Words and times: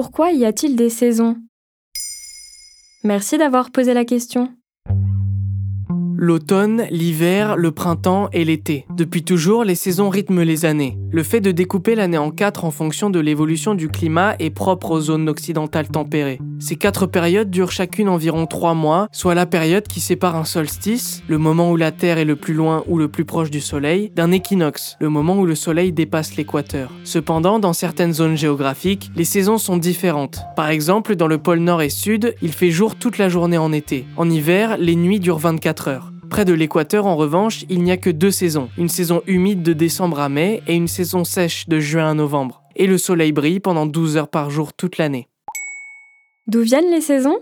Pourquoi 0.00 0.30
y 0.30 0.44
a-t-il 0.44 0.76
des 0.76 0.90
saisons? 0.90 1.34
Merci 3.02 3.36
d'avoir 3.36 3.72
posé 3.72 3.94
la 3.94 4.04
question. 4.04 4.48
L'automne, 6.16 6.86
l'hiver, 6.92 7.56
le 7.56 7.72
printemps 7.72 8.28
et 8.32 8.44
l'été. 8.44 8.86
Depuis 8.94 9.24
toujours, 9.24 9.64
les 9.64 9.74
saisons 9.74 10.08
rythment 10.08 10.42
les 10.42 10.64
années. 10.64 10.96
Le 11.10 11.22
fait 11.22 11.40
de 11.40 11.52
découper 11.52 11.94
l'année 11.94 12.18
en 12.18 12.30
quatre 12.30 12.66
en 12.66 12.70
fonction 12.70 13.08
de 13.08 13.18
l'évolution 13.18 13.74
du 13.74 13.88
climat 13.88 14.36
est 14.38 14.50
propre 14.50 14.90
aux 14.90 15.00
zones 15.00 15.26
occidentales 15.30 15.88
tempérées. 15.88 16.38
Ces 16.58 16.76
quatre 16.76 17.06
périodes 17.06 17.48
durent 17.48 17.72
chacune 17.72 18.10
environ 18.10 18.44
trois 18.44 18.74
mois, 18.74 19.08
soit 19.10 19.34
la 19.34 19.46
période 19.46 19.88
qui 19.88 20.00
sépare 20.00 20.36
un 20.36 20.44
solstice, 20.44 21.22
le 21.26 21.38
moment 21.38 21.70
où 21.70 21.76
la 21.76 21.92
Terre 21.92 22.18
est 22.18 22.26
le 22.26 22.36
plus 22.36 22.52
loin 22.52 22.84
ou 22.88 22.98
le 22.98 23.08
plus 23.08 23.24
proche 23.24 23.50
du 23.50 23.62
Soleil, 23.62 24.12
d'un 24.14 24.32
équinoxe, 24.32 24.96
le 25.00 25.08
moment 25.08 25.38
où 25.38 25.46
le 25.46 25.54
Soleil 25.54 25.92
dépasse 25.92 26.36
l'équateur. 26.36 26.92
Cependant, 27.04 27.58
dans 27.58 27.72
certaines 27.72 28.12
zones 28.12 28.36
géographiques, 28.36 29.10
les 29.16 29.24
saisons 29.24 29.56
sont 29.56 29.78
différentes. 29.78 30.40
Par 30.56 30.68
exemple, 30.68 31.16
dans 31.16 31.26
le 31.26 31.38
pôle 31.38 31.60
Nord 31.60 31.80
et 31.80 31.88
Sud, 31.88 32.34
il 32.42 32.52
fait 32.52 32.70
jour 32.70 32.96
toute 32.96 33.16
la 33.16 33.30
journée 33.30 33.56
en 33.56 33.72
été. 33.72 34.04
En 34.18 34.28
hiver, 34.28 34.76
les 34.78 34.94
nuits 34.94 35.20
durent 35.20 35.38
24 35.38 35.88
heures. 35.88 36.12
Près 36.30 36.44
de 36.44 36.52
l'équateur, 36.52 37.06
en 37.06 37.16
revanche, 37.16 37.64
il 37.68 37.82
n'y 37.82 37.90
a 37.90 37.96
que 37.96 38.10
deux 38.10 38.30
saisons, 38.30 38.68
une 38.76 38.88
saison 38.88 39.22
humide 39.26 39.62
de 39.62 39.72
décembre 39.72 40.20
à 40.20 40.28
mai 40.28 40.62
et 40.66 40.74
une 40.74 40.88
saison 40.88 41.24
sèche 41.24 41.68
de 41.68 41.80
juin 41.80 42.10
à 42.10 42.14
novembre. 42.14 42.62
Et 42.76 42.86
le 42.86 42.98
soleil 42.98 43.32
brille 43.32 43.60
pendant 43.60 43.86
12 43.86 44.16
heures 44.16 44.28
par 44.28 44.50
jour 44.50 44.72
toute 44.72 44.98
l'année. 44.98 45.28
D'où 46.46 46.62
viennent 46.62 46.90
les 46.90 47.00
saisons? 47.00 47.38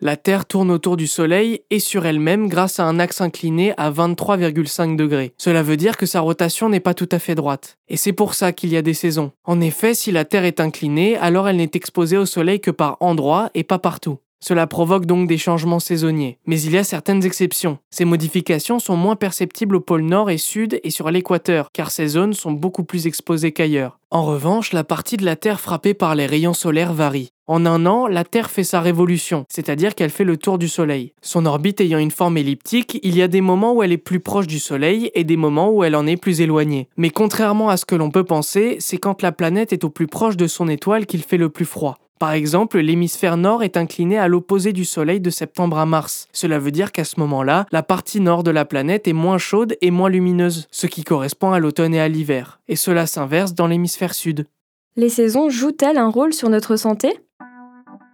La 0.00 0.16
Terre 0.16 0.46
tourne 0.46 0.72
autour 0.72 0.96
du 0.96 1.06
Soleil 1.06 1.60
et 1.70 1.78
sur 1.78 2.06
elle-même 2.06 2.48
grâce 2.48 2.80
à 2.80 2.84
un 2.86 2.98
axe 2.98 3.20
incliné 3.20 3.72
à 3.76 3.92
23,5 3.92 4.96
degrés. 4.96 5.32
Cela 5.38 5.62
veut 5.62 5.76
dire 5.76 5.96
que 5.96 6.06
sa 6.06 6.18
rotation 6.18 6.68
n'est 6.68 6.80
pas 6.80 6.92
tout 6.92 7.08
à 7.12 7.20
fait 7.20 7.36
droite. 7.36 7.78
Et 7.88 7.96
c'est 7.96 8.12
pour 8.12 8.34
ça 8.34 8.50
qu'il 8.50 8.70
y 8.70 8.76
a 8.76 8.82
des 8.82 8.94
saisons. 8.94 9.30
En 9.44 9.60
effet, 9.60 9.94
si 9.94 10.10
la 10.10 10.24
Terre 10.24 10.44
est 10.44 10.58
inclinée, 10.58 11.16
alors 11.18 11.48
elle 11.48 11.58
n'est 11.58 11.70
exposée 11.74 12.16
au 12.16 12.26
Soleil 12.26 12.58
que 12.60 12.72
par 12.72 12.96
endroits 12.98 13.50
et 13.54 13.62
pas 13.62 13.78
partout. 13.78 14.18
Cela 14.44 14.66
provoque 14.66 15.06
donc 15.06 15.28
des 15.28 15.38
changements 15.38 15.78
saisonniers. 15.78 16.36
Mais 16.46 16.60
il 16.60 16.72
y 16.72 16.78
a 16.78 16.82
certaines 16.82 17.24
exceptions. 17.24 17.78
Ces 17.90 18.04
modifications 18.04 18.80
sont 18.80 18.96
moins 18.96 19.14
perceptibles 19.14 19.76
au 19.76 19.80
pôle 19.80 20.02
nord 20.02 20.30
et 20.30 20.38
sud 20.38 20.80
et 20.82 20.90
sur 20.90 21.12
l'équateur, 21.12 21.70
car 21.72 21.92
ces 21.92 22.08
zones 22.08 22.32
sont 22.32 22.50
beaucoup 22.50 22.82
plus 22.82 23.06
exposées 23.06 23.52
qu'ailleurs. 23.52 24.00
En 24.10 24.24
revanche, 24.24 24.72
la 24.72 24.82
partie 24.82 25.16
de 25.16 25.24
la 25.24 25.36
Terre 25.36 25.60
frappée 25.60 25.94
par 25.94 26.16
les 26.16 26.26
rayons 26.26 26.54
solaires 26.54 26.92
varie. 26.92 27.30
En 27.46 27.64
un 27.66 27.86
an, 27.86 28.08
la 28.08 28.24
Terre 28.24 28.50
fait 28.50 28.64
sa 28.64 28.80
révolution, 28.80 29.46
c'est-à-dire 29.48 29.94
qu'elle 29.94 30.10
fait 30.10 30.24
le 30.24 30.36
tour 30.36 30.58
du 30.58 30.68
Soleil. 30.68 31.12
Son 31.22 31.46
orbite 31.46 31.80
ayant 31.80 31.98
une 31.98 32.10
forme 32.10 32.36
elliptique, 32.36 32.98
il 33.02 33.16
y 33.16 33.22
a 33.22 33.28
des 33.28 33.40
moments 33.40 33.72
où 33.74 33.82
elle 33.82 33.92
est 33.92 33.96
plus 33.96 34.20
proche 34.20 34.46
du 34.46 34.58
Soleil 34.58 35.10
et 35.14 35.24
des 35.24 35.36
moments 35.36 35.70
où 35.70 35.84
elle 35.84 35.96
en 35.96 36.06
est 36.06 36.16
plus 36.16 36.40
éloignée. 36.40 36.88
Mais 36.96 37.10
contrairement 37.10 37.68
à 37.68 37.76
ce 37.76 37.84
que 37.84 37.94
l'on 37.94 38.10
peut 38.10 38.24
penser, 38.24 38.76
c'est 38.80 38.98
quand 38.98 39.22
la 39.22 39.32
planète 39.32 39.72
est 39.72 39.84
au 39.84 39.90
plus 39.90 40.08
proche 40.08 40.36
de 40.36 40.46
son 40.46 40.68
étoile 40.68 41.06
qu'il 41.06 41.22
fait 41.22 41.36
le 41.36 41.48
plus 41.48 41.64
froid. 41.64 41.96
Par 42.22 42.34
exemple, 42.34 42.78
l'hémisphère 42.78 43.36
nord 43.36 43.64
est 43.64 43.76
incliné 43.76 44.16
à 44.16 44.28
l'opposé 44.28 44.72
du 44.72 44.84
Soleil 44.84 45.20
de 45.20 45.28
septembre 45.28 45.76
à 45.78 45.86
mars. 45.86 46.28
Cela 46.32 46.60
veut 46.60 46.70
dire 46.70 46.92
qu'à 46.92 47.02
ce 47.02 47.18
moment-là, 47.18 47.66
la 47.72 47.82
partie 47.82 48.20
nord 48.20 48.44
de 48.44 48.52
la 48.52 48.64
planète 48.64 49.08
est 49.08 49.12
moins 49.12 49.38
chaude 49.38 49.76
et 49.80 49.90
moins 49.90 50.08
lumineuse, 50.08 50.68
ce 50.70 50.86
qui 50.86 51.02
correspond 51.02 51.50
à 51.50 51.58
l'automne 51.58 51.96
et 51.96 52.00
à 52.00 52.06
l'hiver. 52.06 52.60
Et 52.68 52.76
cela 52.76 53.08
s'inverse 53.08 53.54
dans 53.54 53.66
l'hémisphère 53.66 54.14
sud. 54.14 54.46
Les 54.94 55.08
saisons 55.08 55.50
jouent-elles 55.50 55.98
un 55.98 56.10
rôle 56.10 56.32
sur 56.32 56.48
notre 56.48 56.76
santé? 56.76 57.12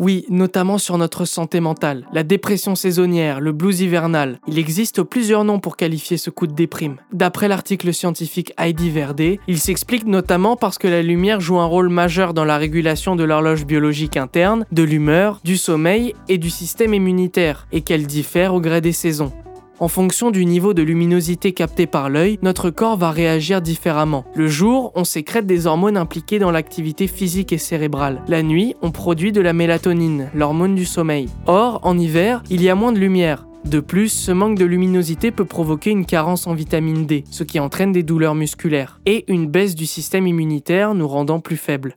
Oui, 0.00 0.24
notamment 0.30 0.78
sur 0.78 0.96
notre 0.96 1.26
santé 1.26 1.60
mentale. 1.60 2.06
La 2.12 2.22
dépression 2.22 2.74
saisonnière, 2.74 3.38
le 3.38 3.52
blues 3.52 3.82
hivernal. 3.82 4.40
Il 4.48 4.58
existe 4.58 5.02
plusieurs 5.02 5.44
noms 5.44 5.60
pour 5.60 5.76
qualifier 5.76 6.16
ce 6.16 6.30
coup 6.30 6.46
de 6.46 6.54
déprime. 6.54 6.96
D'après 7.12 7.48
l'article 7.48 7.92
scientifique 7.92 8.54
Heidi 8.58 8.88
Verdé, 8.88 9.40
il 9.46 9.58
s'explique 9.58 10.06
notamment 10.06 10.56
parce 10.56 10.78
que 10.78 10.88
la 10.88 11.02
lumière 11.02 11.40
joue 11.40 11.60
un 11.60 11.66
rôle 11.66 11.90
majeur 11.90 12.32
dans 12.32 12.46
la 12.46 12.56
régulation 12.56 13.14
de 13.14 13.24
l'horloge 13.24 13.66
biologique 13.66 14.16
interne, 14.16 14.64
de 14.72 14.82
l'humeur, 14.82 15.40
du 15.44 15.58
sommeil 15.58 16.14
et 16.28 16.38
du 16.38 16.48
système 16.48 16.94
immunitaire, 16.94 17.66
et 17.70 17.82
qu'elle 17.82 18.06
diffère 18.06 18.54
au 18.54 18.60
gré 18.60 18.80
des 18.80 18.92
saisons. 18.92 19.32
En 19.80 19.88
fonction 19.88 20.30
du 20.30 20.44
niveau 20.44 20.74
de 20.74 20.82
luminosité 20.82 21.52
capté 21.52 21.86
par 21.86 22.10
l'œil, 22.10 22.38
notre 22.42 22.68
corps 22.68 22.98
va 22.98 23.10
réagir 23.10 23.62
différemment. 23.62 24.26
Le 24.34 24.46
jour, 24.46 24.92
on 24.94 25.04
sécrète 25.04 25.46
des 25.46 25.66
hormones 25.66 25.96
impliquées 25.96 26.38
dans 26.38 26.50
l'activité 26.50 27.06
physique 27.06 27.50
et 27.54 27.58
cérébrale. 27.58 28.22
La 28.28 28.42
nuit, 28.42 28.74
on 28.82 28.90
produit 28.90 29.32
de 29.32 29.40
la 29.40 29.54
mélatonine, 29.54 30.28
l'hormone 30.34 30.74
du 30.74 30.84
sommeil. 30.84 31.30
Or, 31.46 31.80
en 31.82 31.96
hiver, 31.96 32.42
il 32.50 32.60
y 32.62 32.68
a 32.68 32.74
moins 32.74 32.92
de 32.92 32.98
lumière. 32.98 33.46
De 33.64 33.80
plus, 33.80 34.10
ce 34.10 34.32
manque 34.32 34.58
de 34.58 34.66
luminosité 34.66 35.30
peut 35.30 35.46
provoquer 35.46 35.92
une 35.92 36.04
carence 36.04 36.46
en 36.46 36.52
vitamine 36.52 37.06
D, 37.06 37.24
ce 37.30 37.42
qui 37.42 37.58
entraîne 37.58 37.92
des 37.92 38.02
douleurs 38.02 38.34
musculaires, 38.34 39.00
et 39.06 39.24
une 39.32 39.46
baisse 39.46 39.74
du 39.74 39.86
système 39.86 40.26
immunitaire 40.26 40.92
nous 40.94 41.08
rendant 41.08 41.40
plus 41.40 41.56
faibles. 41.56 41.96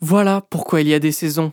Voilà 0.00 0.40
pourquoi 0.48 0.80
il 0.80 0.88
y 0.88 0.94
a 0.94 0.98
des 0.98 1.12
saisons. 1.12 1.52